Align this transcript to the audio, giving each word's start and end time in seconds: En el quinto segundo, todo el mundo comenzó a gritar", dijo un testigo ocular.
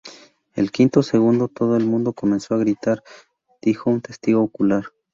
En 0.55 0.63
el 0.63 0.71
quinto 0.71 1.03
segundo, 1.03 1.47
todo 1.47 1.75
el 1.77 1.85
mundo 1.85 2.13
comenzó 2.13 2.55
a 2.55 2.57
gritar", 2.57 3.03
dijo 3.61 3.91
un 3.91 4.01
testigo 4.01 4.41
ocular. 4.41 4.85